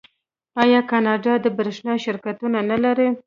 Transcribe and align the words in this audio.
آیا 0.63 0.81
کاناډا 0.91 1.33
د 1.41 1.45
بریښنا 1.57 1.93
شرکتونه 2.05 2.57
نلري؟ 2.69 3.09